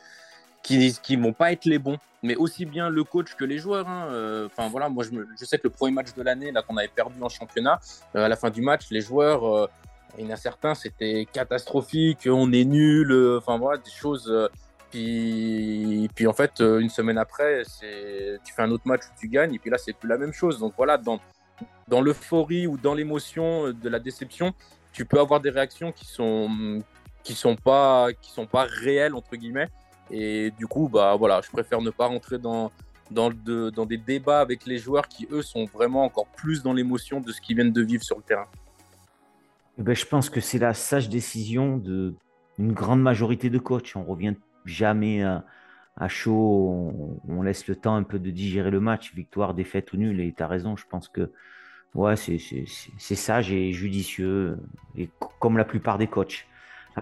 [0.64, 3.88] qui, qui vont pas être les bons, mais aussi bien le coach que les joueurs.
[3.88, 4.08] Hein.
[4.10, 7.22] Euh, voilà, moi je, sais que le premier match de l'année, là qu'on avait perdu
[7.22, 7.78] en championnat,
[8.12, 9.70] à la fin du match, les joueurs,
[10.18, 14.48] il y en a certains, c'était catastrophique, on est nul, enfin voilà, des choses
[14.90, 17.62] puis, puis en fait, euh, une semaine après,
[18.44, 20.32] tu fais un autre match où tu gagnes, et puis là, c'est plus la même
[20.32, 20.58] chose.
[20.58, 21.20] Donc voilà, dans,
[21.88, 24.52] dans l'euphorie ou dans l'émotion de la déception,
[24.92, 26.82] tu peux avoir des réactions qui sont
[27.22, 29.68] qui sont pas qui sont pas réelles entre guillemets.
[30.10, 32.72] Et du coup, bah voilà, je préfère ne pas rentrer dans
[33.10, 37.20] dans, dans des débats avec les joueurs qui eux sont vraiment encore plus dans l'émotion
[37.20, 38.46] de ce qu'ils viennent de vivre sur le terrain.
[39.80, 42.14] Eh ben, je pense que c'est la sage décision de
[42.58, 43.96] une grande majorité de coachs.
[43.96, 44.34] On revient
[44.66, 46.92] jamais à, chaud,
[47.26, 50.20] on, laisse le temps un peu de digérer le match, victoire, défaite ou nul.
[50.20, 51.32] Et tu as raison, je pense que
[51.94, 54.58] ouais, c'est sage et judicieux,
[54.96, 56.46] et comme la plupart des coachs.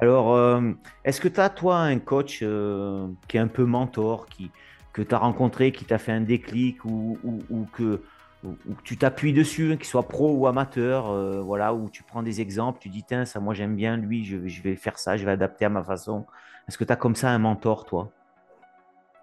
[0.01, 0.73] Alors, euh,
[1.05, 4.53] est-ce que tu as, toi, un coach euh, qui est un peu mentor, qui,
[4.93, 8.03] que tu as rencontré, qui t'a fait un déclic ou, ou, que,
[8.85, 12.41] tu t'appuies dessus, hein, qu'il soit pro ou amateur, euh, voilà, où tu prends des
[12.41, 15.33] exemples, tu dis, tiens, ça, moi j'aime bien, lui, je, vais faire ça, je vais
[15.33, 16.27] adapter à ma façon.
[16.69, 18.11] Est-ce que tu as comme ça un mentor, toi?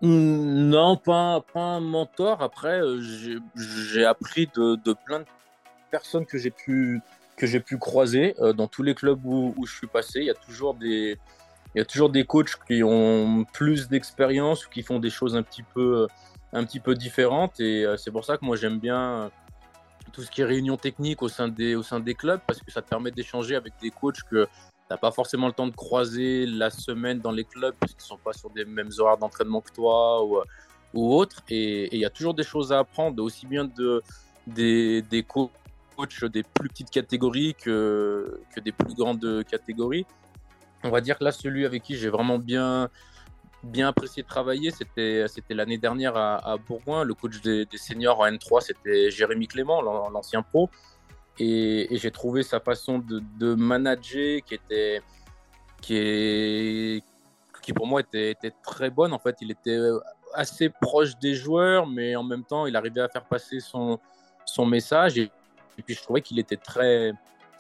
[0.01, 2.41] Non, pas, un mentor.
[2.41, 2.81] Après,
[3.55, 5.25] j'ai appris de, plein de
[5.91, 7.01] personnes que j'ai pu,
[7.37, 10.19] pu croiser dans tous les clubs où, où, je suis passé.
[10.19, 11.17] Il y a toujours des,
[11.75, 15.35] il y a toujours des coachs qui ont plus d'expérience ou qui font des choses
[15.35, 16.07] un petit peu,
[16.53, 17.59] un petit peu différentes.
[17.59, 19.31] Et euh, c'est pour ça que moi j'aime bien
[20.11, 22.71] tout ce qui est réunion technique au sein des, au sein des clubs parce que
[22.71, 24.49] ça te permet d'échanger avec des coachs que tu
[24.89, 28.07] n'as pas forcément le temps de croiser la semaine dans les clubs parce qu'ils ne
[28.07, 30.39] sont pas sur des mêmes horaires d'entraînement que toi ou,
[30.93, 31.41] ou autres.
[31.49, 34.01] Et il y a toujours des choses à apprendre, aussi bien de,
[34.47, 35.51] des, des coachs
[36.25, 40.05] des plus petites catégories que, que des plus grandes catégories
[40.85, 42.89] on va dire que là, celui avec qui j'ai vraiment bien,
[43.65, 47.03] bien apprécié de travailler, c'était, l'année dernière à, Bourgoin.
[47.03, 50.69] Le coach des, seniors en N3, c'était Jérémy Clément, l'ancien pro.
[51.39, 55.01] Et, j'ai trouvé sa façon de, manager qui était,
[55.81, 57.03] qui est,
[57.61, 59.13] qui pour moi était, était, très bonne.
[59.13, 59.79] En fait, il était
[60.33, 63.99] assez proche des joueurs, mais en même temps, il arrivait à faire passer son,
[64.45, 65.17] son message.
[65.17, 65.31] Et,
[65.77, 67.11] et puis, je trouvais qu'il était très,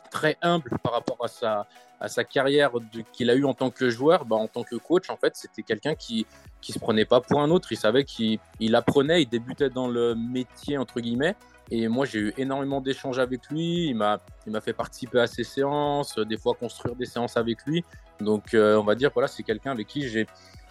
[0.09, 1.67] très humble par rapport à sa,
[1.99, 2.71] à sa carrière
[3.13, 5.63] qu'il a eu en tant que joueur, bah, en tant que coach, en fait, c'était
[5.63, 6.25] quelqu'un qui
[6.61, 7.71] qui se prenait pas pour un autre.
[7.71, 11.35] Il savait qu'il il apprenait, il débutait dans le métier entre guillemets.
[11.71, 13.87] Et moi, j'ai eu énormément d'échanges avec lui.
[13.89, 17.65] Il m'a il m'a fait participer à ses séances, des fois construire des séances avec
[17.65, 17.83] lui.
[18.19, 20.27] Donc, euh, on va dire voilà, c'est quelqu'un avec qui j'ai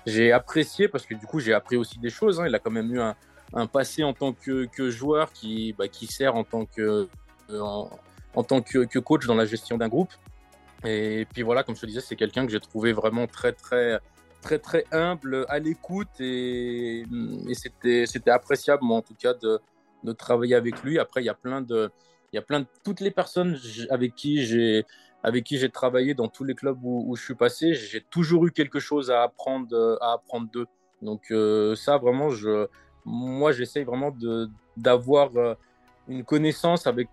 [0.07, 2.41] j'ai apprécié parce que du coup, j'ai appris aussi des choses.
[2.41, 2.47] Hein.
[2.47, 3.15] Il a quand même eu un,
[3.55, 7.09] un passé en tant que, que joueur qui bah, qui sert en tant que
[7.51, 7.85] euh,
[8.35, 10.13] en, tant que, coach dans la gestion d'un groupe.
[10.85, 13.99] Et puis voilà, comme je te disais, c'est quelqu'un que j'ai trouvé vraiment très, très,
[14.43, 17.05] très, très humble, à l'écoute et,
[17.49, 19.61] et c'était, c'était appréciable, moi, en tout cas, de,
[20.03, 20.99] de travailler avec lui.
[20.99, 21.91] Après, il y a plein de,
[22.33, 23.57] il y a plein toutes les personnes
[23.91, 24.85] avec qui j'ai,
[25.23, 28.47] avec qui j'ai travaillé dans tous les clubs où, où je suis passé, j'ai toujours
[28.47, 30.67] eu quelque chose à apprendre, à apprendre d'eux.
[31.01, 32.67] Donc euh, ça, vraiment, je,
[33.05, 35.55] moi, j'essaye vraiment de, d'avoir euh,
[36.09, 37.09] une connaissance avec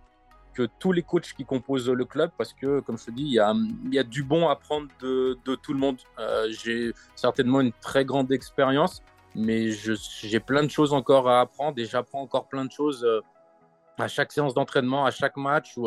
[0.54, 3.34] que tous les coachs qui composent le club parce que, comme je te dis, il
[3.34, 3.54] y a,
[3.92, 5.98] y a du bon à prendre de, tout le monde.
[6.20, 9.02] Euh, j'ai certainement une très grande expérience,
[9.36, 13.22] mais j'ai plein de choses encore à apprendre et j'apprends encore plein de choses euh,
[13.98, 15.78] à chaque séance d'entraînement, à chaque match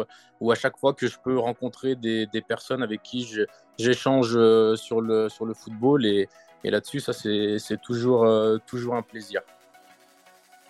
[0.41, 3.29] ou, à chaque fois que je peux rencontrer des, personnes avec qui
[3.79, 6.07] j'échange euh, sur le, sur le football.
[6.07, 6.29] Et,
[6.63, 8.27] et là-dessus, ça, c'est toujours,
[8.67, 9.43] toujours un plaisir.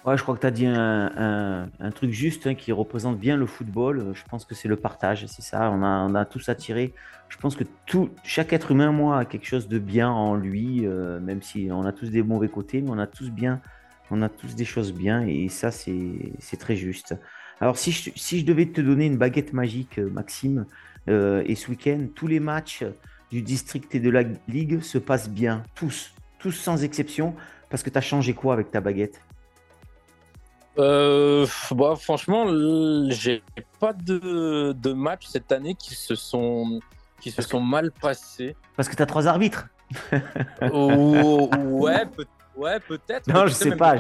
[0.05, 3.47] Ouais, je crois que tu as dit un, truc juste hein, qui représente bien le
[3.47, 4.12] football.
[4.12, 5.71] Je pense que c'est le partage, c'est ça.
[5.71, 6.93] On a, on tous attiré.
[7.31, 10.87] Je pense que tout, chaque être humain, moi, a quelque chose de bien en lui,
[10.87, 13.62] euh, même si on a tous des mauvais côtés, mais on a tous bien,
[14.11, 17.17] on a tous des choses bien, et ça, c'est très juste.
[17.61, 20.67] Alors, si je, si devais te donner une baguette magique, euh, Maxime,
[21.09, 22.85] euh, et ce week-end, tous les matchs
[23.31, 27.35] du district et de la ligue se passent bien, tous, tous sans exception,
[27.71, 29.21] parce que tu as changé quoi avec ta baguette?
[30.79, 32.47] Euh, bah, franchement,
[33.11, 33.43] j'ai
[33.81, 36.81] pas de, de matchs cette année qui se sont,
[37.21, 38.57] qui se sont mal passés.
[38.77, 39.69] Parce que tu as trois arbitres
[40.73, 43.27] oh, Ouais, peut, ouais peut-être.
[43.29, 43.97] Non, je sais pas,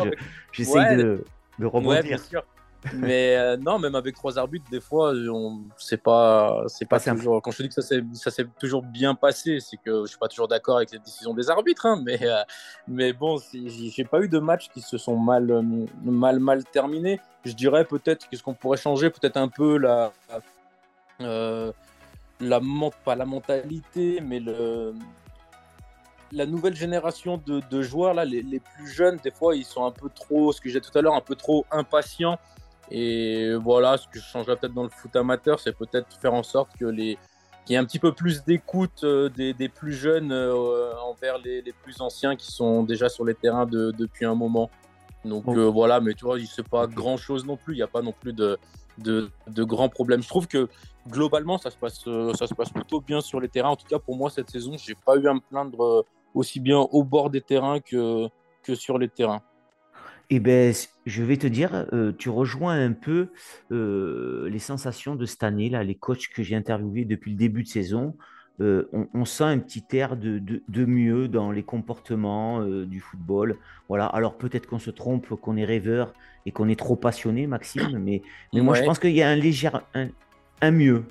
[0.52, 1.24] j'essaie de,
[1.58, 1.90] de rebondir.
[1.90, 2.44] Ouais, bien sûr.
[2.94, 7.40] Mais euh, non, même avec trois arbitres, des fois, on c'est pas, c'est pas, toujours.
[7.40, 10.28] Quand je te dis que ça s'est, toujours bien passé, c'est que je suis pas
[10.28, 12.42] toujours d'accord avec les décisions des arbitres, hein, mais, euh,
[12.86, 15.62] mais bon, j'ai pas eu de matchs qui se sont mal, euh,
[16.02, 17.20] mal, mal terminés.
[17.44, 20.12] Je dirais peut-être qu'est-ce qu'on pourrait changer, peut-être un peu la,
[21.20, 22.60] la
[23.04, 24.94] pas la mentalité, mais le
[26.32, 29.86] la nouvelle génération de, de joueurs là, les, les, plus jeunes, des fois, ils sont
[29.86, 32.38] un peu trop, ce que j'ai tout à l'heure, un peu trop impatients
[32.90, 36.42] et voilà, ce que je changerais peut-être dans le foot amateur, c'est peut-être faire en
[36.42, 37.18] sorte que les
[37.64, 41.38] qu'il y ait un petit peu plus d'écoute euh, des, des, plus jeunes euh, envers
[41.38, 44.70] les, les, plus anciens qui sont déjà sur les terrains de, depuis un moment.
[45.24, 47.74] Donc euh, voilà, mais tu vois, il ne pas grand-chose non plus.
[47.74, 48.58] Il n'y a pas non plus de,
[48.98, 50.22] de, de, grands problèmes.
[50.22, 50.68] Je trouve que
[51.08, 52.04] globalement, ça se, passe,
[52.38, 53.70] ça se passe plutôt bien sur les terrains.
[53.70, 56.60] En tout cas, pour moi, cette saison, je n'ai pas eu à me plaindre aussi
[56.60, 58.28] bien au bord des terrains que,
[58.62, 59.40] que sur les terrains.
[60.30, 60.72] Eh bien,
[61.04, 63.28] je vais te dire, euh, tu rejoins un peu
[63.72, 67.62] euh, les sensations de cette année, là, les coachs que j'ai interviewés depuis le début
[67.62, 68.16] de saison.
[68.60, 70.40] euh, on, sent un petit air de,
[70.86, 73.58] mieux dans les comportements euh, du football.
[73.88, 74.06] Voilà.
[74.06, 76.14] Alors peut-être qu'on se trompe, qu'on est rêveur
[76.46, 79.36] et qu'on est trop passionné, Maxime, mais, mais moi je pense qu'il y a un
[79.36, 79.70] léger
[80.62, 81.04] un, mieux.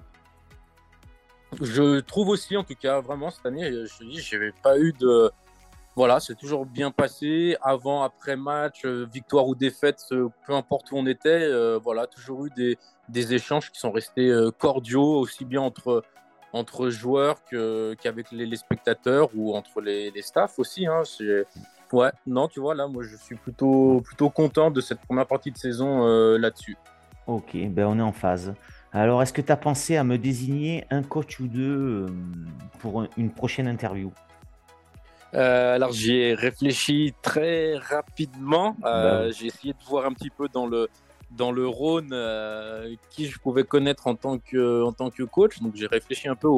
[1.61, 4.91] Je trouve aussi, en tout cas, vraiment cette année, je te dis, j'avais pas eu
[4.93, 5.29] de.
[5.95, 7.55] Voilà, c'est toujours bien passé.
[7.61, 12.49] Avant, après match, euh, victoire ou défaite, peu importe où on était, voilà, toujours eu
[13.09, 15.61] des, échanges qui sont restés cordiaux, aussi bien
[16.53, 20.87] entre joueurs qu'avec les, spectateurs ou entre les, les staffs aussi.
[20.87, 21.03] Hein.
[21.93, 25.51] Ouais, non, tu vois, là, moi, je suis plutôt, plutôt content de cette première partie
[25.51, 26.75] de saison euh, là-dessus.
[27.27, 28.55] Ok, ben on est en phase.
[28.91, 32.07] Alors, est-ce que tu as pensé à me désigner un coach ou deux euh,
[32.79, 34.11] pour une prochaine interview?
[35.33, 38.75] Euh, alors j'y ai réfléchi très rapidement.
[38.79, 40.89] Bah j'ai essayé de voir un petit peu dans le
[41.35, 45.59] dans le Rhône euh, qui je pouvais connaître en tant que, en tant que coach.
[45.61, 46.49] Donc j'ai réfléchi un peu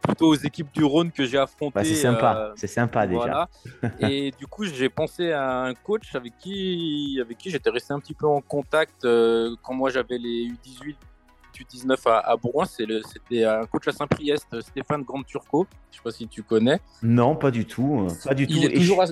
[0.00, 1.74] plutôt aux équipes du Rhône que j'ai affrontées.
[1.74, 3.48] Bah, c'est sympa, euh, c'est sympa déjà.
[4.00, 8.00] et du coup, j'ai pensé à un coach avec qui, avec qui j'étais resté un
[8.00, 10.96] petit peu en contact euh, quand moi j'avais les U18
[11.62, 15.66] U19 à, à Bourgoin, c'était un coach à Saint-Priest, Stéphane Grande-Turco.
[15.90, 16.80] Je ne sais pas si tu connais.
[17.02, 18.06] Non, pas du tout.
[18.08, 19.06] Euh, pas du il, Est toujours à,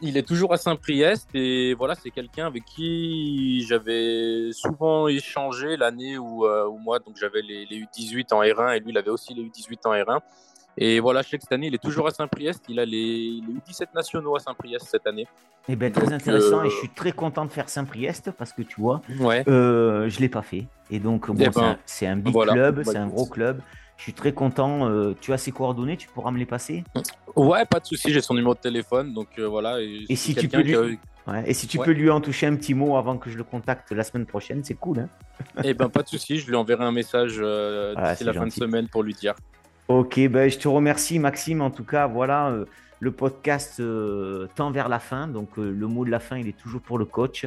[0.00, 6.18] il, est, toujours à Saint-Priest et voilà, c'est quelqu'un avec qui j'avais souvent échangé l'année
[6.18, 9.10] où, euh, où, moi donc j'avais les, les, U18 en R1 et lui il avait
[9.10, 10.20] aussi les U18 en R1.
[10.82, 12.64] Et voilà, je sais que cette année, il est toujours à Saint-Priest.
[12.70, 15.26] Il a les, les 17 nationaux à Saint-Priest cette année.
[15.68, 16.64] Eh bien, très intéressant.
[16.64, 19.44] Et je euh, suis très content de faire Saint-Priest parce que tu vois, ouais.
[19.46, 20.66] euh, je ne l'ai pas fait.
[20.90, 23.60] Et donc, bon, eh ben, c'est un, big club, c'est un gros club.
[23.98, 24.88] Je suis très content.
[24.88, 26.82] Euh, tu as ses coordonnées, tu pourras me les passer?
[27.36, 28.10] Ouais, pas de souci.
[28.10, 29.12] J'ai son numéro de téléphone.
[29.12, 29.82] Donc euh, voilà.
[29.82, 30.74] Et, si tu peux lui...
[31.44, 33.92] et si tu peux lui en toucher un petit mot avant que je le contacte
[33.92, 35.00] la semaine prochaine, c'est cool.
[35.00, 35.08] Hein
[35.62, 36.38] eh ben, pas de souci.
[36.38, 39.34] Je lui enverrai un message d'ici la fin de semaine pour lui dire.
[39.90, 41.60] Ok, ben, je te remercie Maxime.
[41.62, 42.64] En tout cas, voilà, euh,
[43.00, 45.26] le podcast euh, tend vers la fin.
[45.26, 47.44] Donc euh, le mot de la fin, il est toujours pour le coach.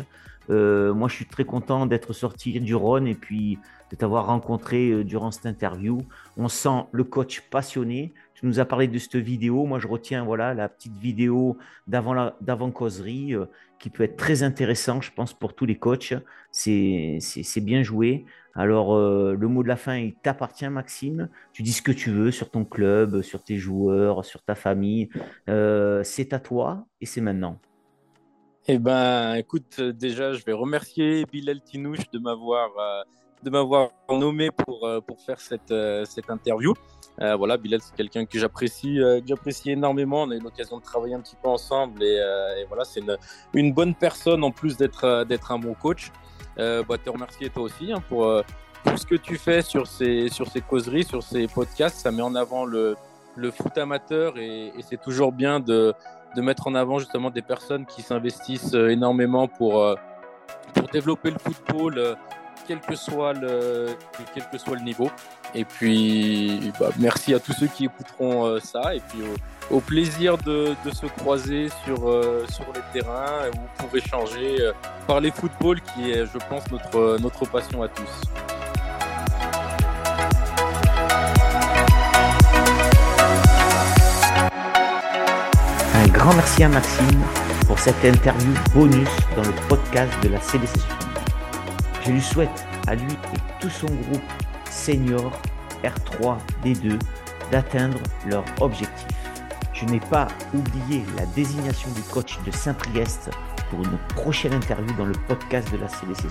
[0.49, 3.59] moi, je suis très content d'être sorti du Rhône et puis
[3.91, 6.01] de t'avoir rencontré durant cette interview.
[6.35, 8.13] On sent le coach passionné.
[8.33, 9.63] Tu nous as parlé de cette vidéo.
[9.65, 13.35] Moi, je retiens voilà la petite vidéo d'avant causerie
[13.79, 16.13] qui peut être très intéressant, je pense, pour tous les coachs.
[16.51, 17.21] C'est
[17.61, 18.25] bien joué.
[18.55, 21.29] Alors, euh, le mot de la fin, il t'appartient, Maxime.
[21.53, 25.09] Tu dis ce que tu veux sur ton club, sur tes joueurs, sur ta famille.
[25.49, 27.59] Euh, c'est à toi et c'est maintenant.
[28.67, 33.03] Eh ben, écoute, déjà, je vais remercier Bilal Tinouche de m'avoir euh,
[33.43, 35.73] de m'avoir nommé pour pour faire cette
[36.05, 36.73] cette interview.
[37.17, 40.21] voilà, Bilal, c'est quelqu'un que j'apprécie j'apprécie énormément.
[40.23, 42.15] On a eu l'occasion de travailler un petit peu ensemble et,
[42.59, 43.17] et voilà, c'est une,
[43.53, 46.09] une bonne personne en plus d'être d'être un bon coach
[46.59, 48.41] euh, bah, te remercier toi aussi hein, pour, euh,
[48.83, 51.97] pour, ce que tu fais sur ces, sur ces causeries, sur ces podcasts.
[51.97, 52.95] Ça met en avant le,
[53.51, 55.93] foot amateur et, c'est toujours bien de,
[56.35, 59.95] de, mettre en avant justement des personnes qui s'investissent euh, énormément pour, euh,
[60.73, 62.15] pour développer le football,
[62.67, 63.87] quel que soit le,
[64.33, 65.09] quel que soit le niveau.
[65.55, 68.95] Et puis, bah, merci à tous ceux qui écouteront ça.
[68.95, 69.21] Et puis,
[69.73, 74.71] au plaisir de, se croiser sur, euh, sur les terrains ou pour échanger, euh,
[75.07, 78.21] parler football qui est, je pense, notre, passion à tous.
[85.95, 87.23] Un grand merci à Maxime
[87.65, 90.79] pour cette interview bonus dans le podcast de la CDC.
[92.05, 94.21] Je lui souhaite à lui et tout son groupe
[94.69, 95.31] senior
[95.83, 96.99] R3 D2
[97.51, 99.12] d'atteindre leur objectif
[99.83, 103.29] je n'ai pas oublié la désignation du coach de Saint-Priest
[103.69, 106.27] pour une prochaine interview dans le podcast de la CDC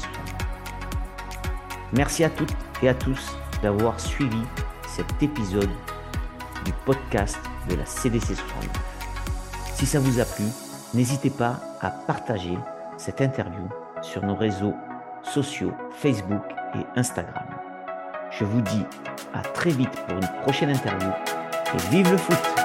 [1.93, 4.43] Merci à toutes et à tous d'avoir suivi
[4.89, 5.69] cet épisode
[6.65, 7.39] du podcast
[7.69, 8.35] de la CDC
[9.75, 10.47] Si ça vous a plu,
[10.95, 12.57] n'hésitez pas à partager
[12.97, 13.69] cette interview
[14.01, 14.75] sur nos réseaux
[15.23, 16.43] sociaux Facebook
[16.75, 17.45] et Instagram.
[18.31, 18.85] Je vous dis
[19.35, 21.11] à très vite pour une prochaine interview
[21.75, 22.62] et vive le foot